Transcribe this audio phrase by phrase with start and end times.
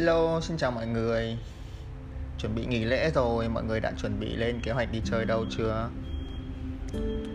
[0.00, 1.38] Hello, xin chào mọi người.
[2.38, 5.24] Chuẩn bị nghỉ lễ rồi, mọi người đã chuẩn bị lên kế hoạch đi chơi
[5.24, 5.88] đâu chưa?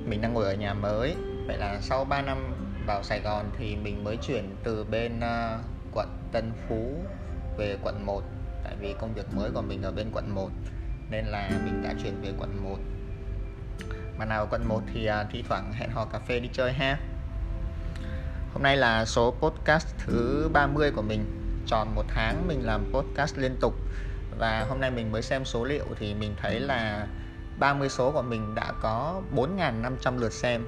[0.06, 1.16] Mình đang ngồi ở nhà mới.
[1.48, 2.54] Vậy là sau 3 năm
[2.88, 6.96] vào Sài Gòn thì mình mới chuyển từ bên uh, quận Tân Phú
[7.58, 8.24] về quận 1
[8.64, 10.50] Tại vì công việc mới của mình ở bên quận 1
[11.10, 12.78] Nên là mình đã chuyển về quận 1
[14.18, 16.74] Mà nào ở quận 1 thì uh, thi thoảng hẹn hò cà phê đi chơi
[16.74, 17.00] ha.
[18.54, 21.45] Hôm nay là số podcast thứ 30 của mình.
[21.66, 23.74] Tròn một tháng mình làm podcast liên tục.
[24.40, 27.08] Và hôm nay mình mới xem số liệu thì mình thấy là
[27.60, 30.66] 30 số của mình đã có 4.500 lượt xem.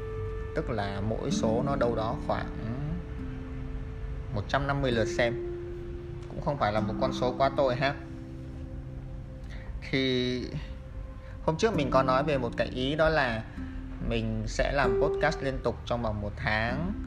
[0.55, 2.47] Tức là mỗi số nó đâu đó khoảng
[4.35, 5.33] 150 lượt xem.
[6.29, 7.95] Cũng không phải là một con số quá tồi ha.
[9.89, 10.43] Thì
[11.43, 13.43] hôm trước mình có nói về một cái ý đó là
[14.09, 17.06] mình sẽ làm podcast liên tục trong vòng một tháng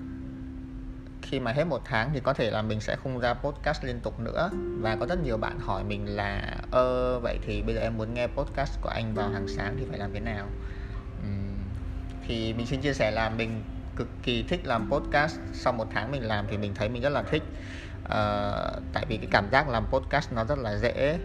[1.23, 4.01] khi mà hết một tháng thì có thể là mình sẽ không ra podcast liên
[4.01, 4.51] tục nữa.
[4.80, 8.15] Và có rất nhiều bạn hỏi mình là ơ vậy thì bây giờ em muốn
[8.15, 10.46] nghe podcast của anh vào hàng sáng thì phải làm thế nào?
[11.23, 11.57] Uhm,
[12.27, 13.62] thì mình xin chia sẻ là mình
[13.96, 15.38] cực kỳ thích làm podcast.
[15.52, 17.43] Sau một tháng mình làm thì mình thấy mình rất là thích.
[18.05, 21.18] Uh, tại vì cái cảm giác làm podcast nó rất là dễ.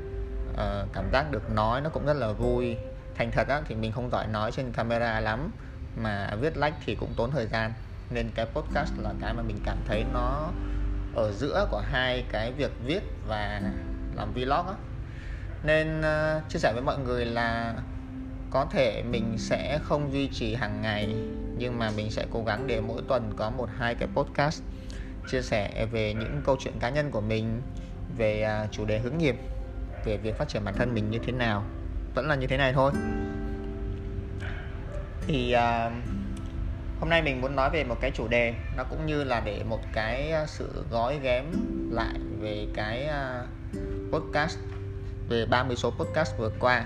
[0.54, 2.78] Uh, cảm giác được nói nó cũng rất là vui.
[3.16, 5.52] Thành thật á, thì mình không giỏi nói trên camera lắm
[5.96, 7.74] mà viết lách thì cũng tốn thời gian
[8.10, 10.52] nên cái podcast là cái mà mình cảm thấy nó
[11.16, 13.62] ở giữa của hai cái việc viết và
[14.16, 14.74] làm vlog á.
[15.64, 17.76] Nên uh, chia sẻ với mọi người là
[18.52, 21.16] có thể mình sẽ không duy trì hàng ngày
[21.58, 24.64] nhưng mà mình sẽ cố gắng để mỗi tuần có một hai cái podcast
[25.32, 27.62] chia sẻ về những câu chuyện cá nhân của mình
[28.18, 29.36] về uh, chủ đề hướng nghiệp
[30.06, 31.64] về việc phát triển bản thân mình như thế nào.
[32.16, 32.92] Vẫn là như thế này thôi.
[35.28, 35.94] Thì uh,
[37.00, 39.64] hôm nay mình muốn nói về một cái chủ đề, nó cũng như là để
[39.64, 41.46] một cái à, sự gói ghém
[41.92, 43.44] lại về cái à,
[44.12, 44.58] podcast,
[45.30, 46.86] về 30 số podcast vừa qua.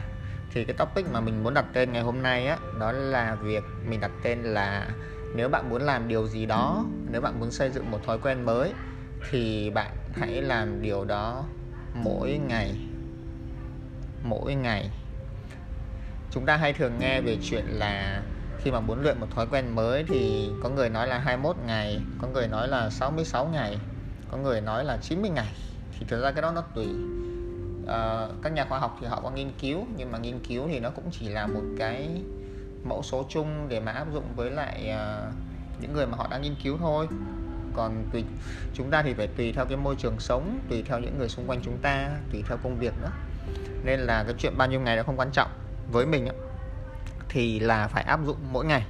[0.53, 3.63] Thì cái topic mà mình muốn đặt tên ngày hôm nay á, đó là việc
[3.89, 4.87] mình đặt tên là
[5.35, 8.45] nếu bạn muốn làm điều gì đó, nếu bạn muốn xây dựng một thói quen
[8.45, 8.73] mới,
[9.29, 11.45] thì bạn hãy làm điều đó
[11.93, 12.75] mỗi ngày.
[14.23, 14.89] Mỗi ngày.
[16.31, 18.21] Chúng ta hay thường nghe về chuyện là
[18.63, 22.01] khi mà muốn luyện một thói quen mới thì có người nói là 21 ngày
[22.21, 23.77] có người nói là 66 ngày
[24.31, 25.53] có người nói là 90 ngày.
[25.99, 26.87] Thì thực ra cái đó nó tùy.
[27.87, 30.79] À, các nhà khoa học thì họ có nghiên cứu nhưng mà nghiên cứu thì
[30.79, 32.09] nó cũng chỉ là một cái
[32.83, 35.31] mẫu số chung để mà áp dụng với lại à,
[35.81, 37.07] những người mà họ đang nghiên cứu thôi.
[37.73, 38.23] Còn tùy
[38.73, 41.49] chúng ta thì phải tùy theo cái môi trường sống tùy theo những người xung
[41.49, 43.11] quanh chúng ta tùy theo công việc nữa.
[43.83, 45.49] Nên là cái chuyện bao nhiêu ngày nó không quan trọng.
[45.91, 46.33] Với mình á,
[47.29, 48.85] thì là phải áp dụng mỗi ngày.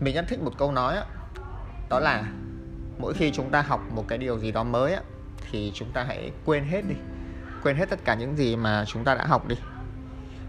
[0.00, 1.04] Mình rất thích một câu nói đó,
[1.90, 2.24] đó là
[2.98, 4.96] mỗi khi chúng ta học một cái điều gì đó mới
[5.50, 6.94] thì chúng ta hãy quên hết đi
[7.62, 9.56] quên hết tất cả những gì mà chúng ta đã học đi.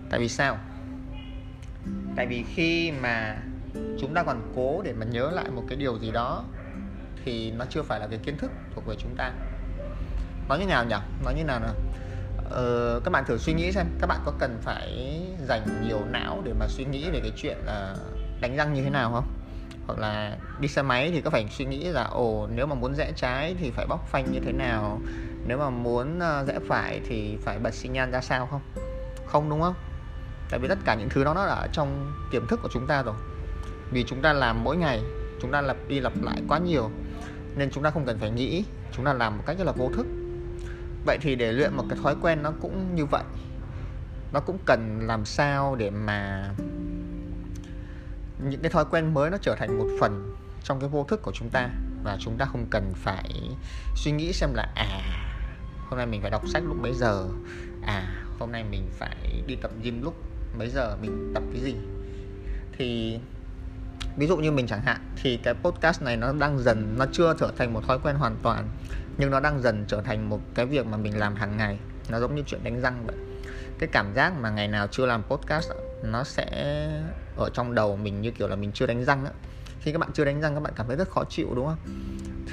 [0.10, 0.58] Tại vì sao?
[2.16, 3.38] Tại vì khi mà
[4.00, 6.44] chúng ta còn cố để mà nhớ lại một cái điều gì đó
[7.26, 9.32] thì nó chưa phải là cái kiến thức thuộc về chúng ta.
[10.50, 10.96] Nói như nào nhỉ?
[11.24, 11.74] Nói như nào nào?
[12.50, 16.42] Ờ, các bạn thử suy nghĩ xem các bạn có cần phải dành nhiều não
[16.46, 17.96] để mà suy nghĩ về cái chuyện là
[18.42, 19.28] đánh răng như thế nào không?
[19.88, 22.96] Hoặc là đi xe máy thì có phải suy nghĩ là ồ nếu mà muốn
[22.96, 25.00] rẽ trái thì phải bóc phanh như thế nào?
[25.48, 28.62] Nếu mà muốn uh, rẽ phải thì phải bật xi nhan ra sao không?
[29.26, 29.76] Không đúng không?
[30.50, 33.04] Tại vì tất cả những thứ đó nó ở trong tiềm thức của chúng ta
[33.04, 33.16] rồi.
[33.92, 35.02] Vì chúng ta làm mỗi ngày
[35.42, 36.90] chúng ta lặp đi lặp lại quá nhiều
[37.56, 38.66] nên chúng ta không cần phải nghĩ.
[38.92, 40.06] Chúng ta làm một cách rất là vô thức
[41.06, 43.24] vậy thì để luyện một cái thói quen nó cũng như vậy.
[44.34, 46.50] Nó cũng cần làm sao để mà
[48.50, 51.32] những cái thói quen mới nó trở thành một phần trong cái vô thức của
[51.32, 51.70] chúng ta
[52.04, 53.32] và chúng ta không cần phải
[53.96, 55.02] suy nghĩ xem là à
[55.90, 57.26] hôm nay mình phải đọc sách lúc mấy giờ
[57.86, 60.16] à hôm nay mình phải đi tập gym lúc
[60.58, 61.76] mấy giờ, mình tập cái gì.
[62.78, 63.20] Thì
[64.18, 67.34] ví dụ như mình chẳng hạn, thì cái podcast này nó đang dần, nó chưa
[67.40, 68.70] trở thành một thói quen hoàn toàn
[69.18, 71.80] nhưng nó đang dần trở thành một cái việc mà mình làm hàng ngày.
[72.10, 73.16] Nó giống như chuyện đánh răng vậy.
[73.80, 75.72] Cái cảm giác mà ngày nào chưa làm podcast
[76.04, 76.48] nó sẽ
[77.38, 79.32] ở trong đầu mình như kiểu là mình chưa đánh răng á.
[79.80, 81.78] Khi các bạn chưa đánh răng, các bạn cảm thấy rất khó chịu, đúng không?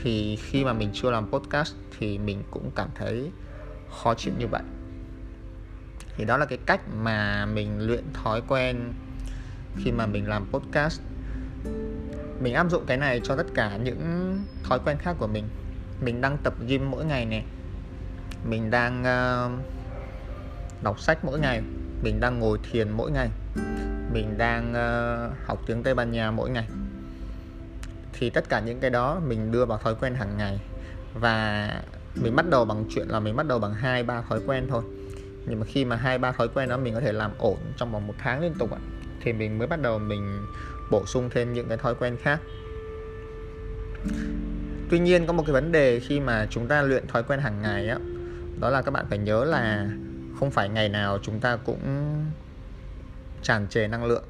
[0.02, 3.30] Thì khi mà mình chưa làm podcast thì mình cũng cảm thấy
[4.02, 4.62] khó chịu như vậy.
[6.16, 8.92] Thì đó là cái cách mà mình luyện thói quen
[9.76, 11.00] khi mà mình làm podcast.
[12.40, 15.44] Mình áp dụng cái này cho tất cả những thói quen khác của mình
[16.04, 17.44] mình đang tập gym mỗi ngày này,
[18.48, 19.52] mình đang uh,
[20.82, 21.62] đọc sách mỗi ngày.
[22.02, 23.28] Mình đang ngồi thiền mỗi ngày.
[24.12, 26.68] Mình đang uh, học tiếng tây ban nha mỗi ngày.
[28.12, 30.60] Thì tất cả những cái đó mình đưa vào thói quen hàng ngày.
[31.14, 31.68] Và
[32.22, 34.82] mình bắt đầu bằng chuyện là mình bắt đầu bằng hai ba thói quen thôi.
[35.46, 37.92] Nhưng mà khi mà hai ba thói quen đó mình có thể làm ổn trong
[37.92, 38.78] vòng một tháng liên tục ạ
[39.22, 40.46] thì mình mới bắt đầu mình
[40.90, 42.40] bổ sung thêm những cái thói quen khác
[44.92, 47.62] tuy nhiên có một cái vấn đề khi mà chúng ta luyện thói quen hàng
[47.62, 47.98] ngày á
[48.60, 49.88] đó là các bạn phải nhớ là
[50.38, 51.80] không phải ngày nào chúng ta cũng
[53.42, 54.24] tràn trề năng lượng.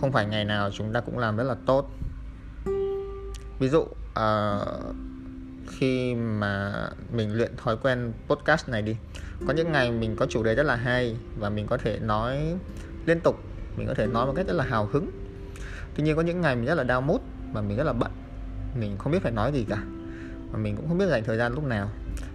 [0.00, 1.90] Không phải ngày nào chúng ta cũng làm rất là tốt.
[3.58, 4.86] Ví dụ uh,
[5.68, 6.72] khi mà
[7.12, 8.96] mình luyện thói quen podcast này đi
[9.46, 12.54] có những ngày mình có chủ đề rất là hay và mình có thể nói
[13.06, 13.40] liên tục
[13.76, 15.10] mình có thể nói một cách rất là hào hứng.
[15.94, 18.10] Tuy nhiên có những ngày mình rất là đau mút và mình rất là bận
[18.74, 19.82] mình không biết phải nói gì cả.
[20.52, 21.90] Và mình cũng không biết dành thời gian lúc nào.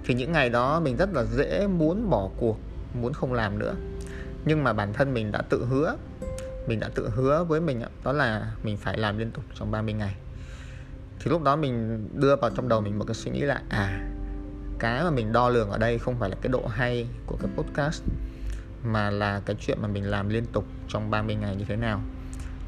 [0.05, 2.59] Thì những ngày đó mình rất là dễ muốn bỏ cuộc,
[3.01, 3.75] muốn không làm nữa.
[4.45, 5.95] Nhưng mà bản thân mình đã tự hứa,
[6.67, 9.93] mình đã tự hứa với mình đó là mình phải làm liên tục trong 30
[9.93, 10.15] ngày.
[11.19, 14.01] Thì lúc đó mình đưa vào trong đầu mình một cái suy nghĩ là à
[14.79, 17.51] cái mà mình đo lường ở đây không phải là cái độ hay của cái
[17.57, 18.03] podcast,
[18.83, 22.01] mà là cái chuyện mà mình làm liên tục trong 30 ngày như thế nào.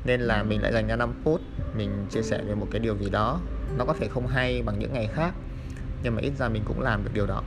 [0.05, 1.41] Nên là mình lại dành ra 5 phút
[1.77, 3.39] mình chia sẻ về một cái điều gì đó
[3.77, 5.33] nó có thể không hay bằng những ngày khác
[6.03, 7.43] nhưng mà ít ra mình cũng làm được điều đó.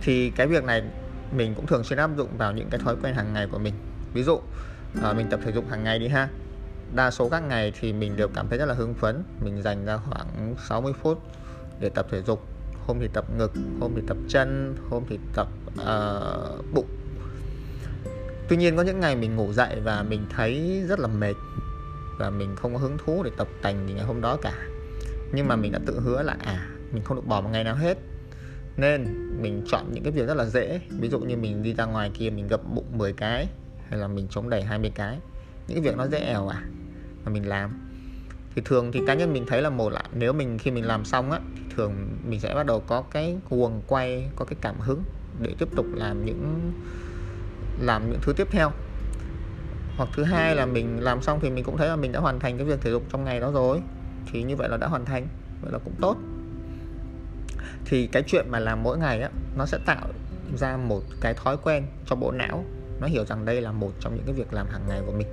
[0.00, 0.82] Thì cái việc này
[1.36, 3.74] mình cũng thường xuyên áp dụng vào những cái thói quen hàng ngày của mình.
[4.12, 4.40] Ví dụ
[5.02, 6.28] à, mình tập thể dục hàng ngày đi ha.
[6.94, 9.22] Đa số các ngày thì mình đều cảm thấy rất là hưng phấn.
[9.44, 11.22] Mình dành ra khoảng 60 phút
[11.80, 12.46] để tập thể dục.
[12.86, 16.86] Hôm thì tập ngực hôm thì tập chân hôm thì tập uh, bụng.
[18.48, 21.34] Tuy nhiên có những ngày mình ngủ dậy và mình thấy rất là mệt
[22.18, 24.52] và mình không có hứng thú để tập tành gì ngày hôm đó cả.
[25.32, 27.76] Nhưng mà mình đã tự hứa là à mình không được bỏ một ngày nào
[27.76, 27.98] hết.
[28.76, 29.04] Nên
[29.42, 30.80] mình chọn những cái việc rất là dễ.
[31.00, 33.48] Ví dụ như mình đi ra ngoài kia, mình gập bụng 10 cái,
[33.88, 35.18] hay là mình chống đẩy 20 cái.
[35.68, 36.62] Những cái việc nó dễ ẻo à
[37.24, 37.70] mà mình làm.
[38.54, 41.04] Thì thường thì cá nhân mình thấy là một là nếu mình, khi mình làm
[41.04, 41.40] xong á
[41.76, 41.92] thường
[42.28, 45.02] mình sẽ bắt đầu có cái cuồng quay, có cái cảm hứng
[45.42, 46.72] để tiếp tục làm những
[47.80, 48.72] làm những thứ tiếp theo
[49.98, 52.40] hoặc thứ hai là mình làm xong thì mình cũng thấy là mình đã hoàn
[52.40, 53.82] thành cái việc thể dục trong ngày đó rồi.
[54.32, 55.26] Thì như vậy là đã hoàn thành
[55.62, 56.16] vậy là cũng tốt.
[57.84, 60.08] Thì cái chuyện mà làm mỗi ngày á nó sẽ tạo
[60.56, 62.64] ra một cái thói quen cho bộ não.
[63.00, 65.26] Nó hiểu rằng đây là một trong những cái việc làm hàng ngày của mình.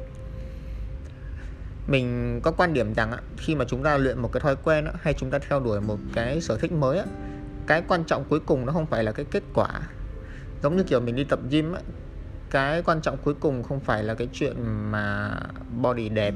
[1.88, 5.14] Mình có quan điểm rằng khi mà chúng ta luyện một cái thói quen hay
[5.14, 7.02] chúng ta theo đuổi một cái sở thích mới
[7.68, 9.70] cái quan trọng cuối cùng nó không phải là cái kết quả.
[10.64, 11.74] Giống như kiểu mình đi tập gym
[12.56, 14.56] cái quan trọng cuối cùng không phải là cái chuyện
[14.92, 15.36] mà
[15.82, 16.34] body đẹp,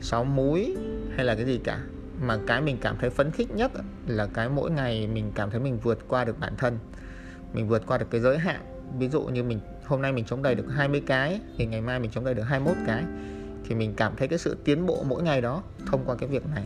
[0.00, 0.76] sáu múi
[1.16, 1.80] hay là cái gì cả.
[2.22, 3.72] Mà cái mình cảm thấy phấn khích nhất
[4.06, 6.78] là cái mỗi ngày mình cảm thấy mình vượt qua được bản thân,
[7.52, 8.60] mình vượt qua được cái giới hạn.
[8.98, 11.98] Ví dụ như mình, hôm nay mình chống đầy được 20 cái, thì ngày mai
[11.98, 13.04] mình chống đầy được 21 cái,
[13.68, 16.46] thì mình cảm thấy cái sự tiến bộ mỗi ngày đó thông qua cái việc
[16.54, 16.64] này.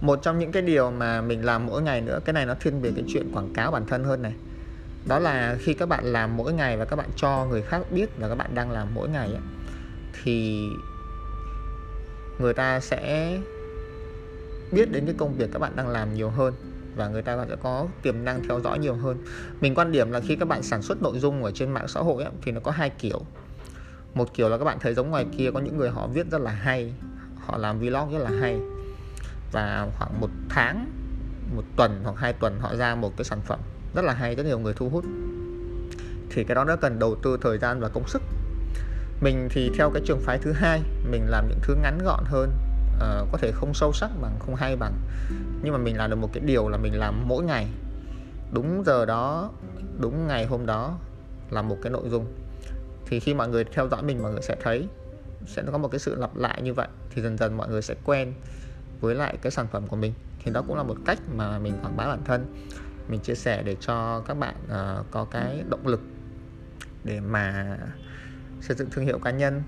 [0.00, 2.80] Một trong những cái điều mà mình làm mỗi ngày nữa, cái này nó thiên
[2.80, 4.32] về cái chuyện quảng cáo bản thân hơn này
[5.08, 8.18] đó là khi các bạn làm mỗi ngày và các bạn cho người khác biết
[8.18, 9.42] là các bạn đang làm mỗi ngày ấy,
[10.22, 10.68] thì
[12.38, 13.38] người ta sẽ
[14.72, 16.54] biết đến cái công việc các bạn đang làm nhiều hơn
[16.96, 19.24] và người ta sẽ có tiềm năng theo dõi nhiều hơn.
[19.60, 22.00] Mình quan điểm là khi các bạn sản xuất nội dung ở trên mạng xã
[22.00, 23.20] hội ấy, thì nó có hai kiểu.
[24.14, 26.40] Một kiểu là các bạn thấy giống ngoài kia có những người họ viết rất
[26.40, 26.92] là hay
[27.36, 28.60] họ làm vlog rất là hay
[29.52, 30.86] và khoảng một tháng
[31.56, 33.58] một tuần hoặc hai tuần họ ra một cái sản phẩm
[33.96, 35.04] rất là hay rất nhiều người thu hút.
[36.30, 38.22] Thì cái đó nó cần đầu tư thời gian và công sức.
[39.20, 42.50] Mình thì theo cái trường phái thứ hai mình làm những thứ ngắn gọn hơn
[42.96, 44.92] uh, có thể không sâu sắc bằng không hay bằng.
[45.62, 47.66] Nhưng mà mình làm được một cái điều là mình làm mỗi ngày.
[48.52, 49.50] Đúng giờ đó
[50.00, 50.98] đúng ngày hôm đó
[51.50, 52.26] là một cái nội dung.
[53.06, 54.88] Thì khi mọi người theo dõi mình mọi người sẽ thấy
[55.46, 56.88] sẽ có một cái sự lặp lại như vậy.
[57.10, 58.32] Thì dần dần mọi người sẽ quen
[59.00, 60.12] với lại cái sản phẩm của mình.
[60.44, 62.54] Thì đó cũng là một cách mà mình quảng bá bản thân
[63.08, 66.00] mình chia sẻ để cho các bạn uh, có cái động lực
[67.04, 67.76] để mà
[68.60, 69.62] xây dựng thương hiệu cá nhân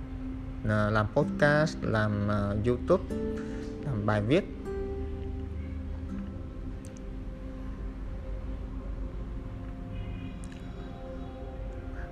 [0.65, 3.05] uh, làm podcast làm uh, youtube
[3.85, 4.45] làm bài viết.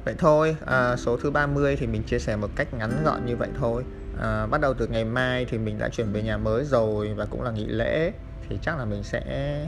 [0.06, 3.37] Vậy thôi, à, số thứ 30 thì mình chia sẻ một cách ngắn gọn như
[3.37, 3.85] vậy thôi.
[4.21, 7.26] À, Bắt đầu từ ngày mai thì mình đã chuyển về nhà mới rồi và
[7.26, 8.12] cũng là nghỉ lễ
[8.49, 9.66] Thì chắc là mình sẽ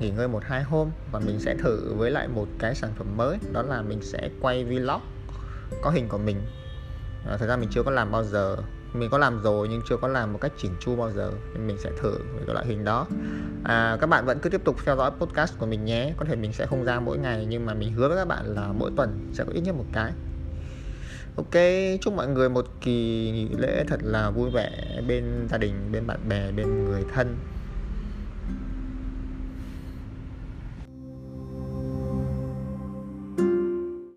[0.00, 3.16] nghỉ ngơi một hai hôm và mình sẽ thử với lại một cái sản phẩm
[3.16, 5.00] mới đó là mình sẽ quay vlog
[5.82, 6.36] có hình của mình.
[7.26, 8.56] À, thật ra mình chưa có làm bao giờ.
[8.92, 11.66] Mình có làm rồi nhưng chưa có làm một cách chỉnh chu bao giờ nên
[11.66, 13.06] mình sẽ thử với cái loại hình đó.
[13.64, 16.12] À, các bạn vẫn cứ tiếp tục theo dõi podcast của mình nhé.
[16.16, 18.44] Có thể mình sẽ không ra mỗi ngày nhưng mà mình hứa với các bạn
[18.46, 20.12] là mỗi tuần sẽ có ít nhất một cái.
[21.36, 21.62] Ok
[22.00, 26.06] chúc mọi người một kỳ nghỉ lễ thật là vui vẻ bên gia đình bên
[26.06, 27.36] bạn bè bên người thân.